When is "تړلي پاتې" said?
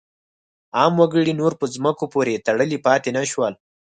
2.47-3.09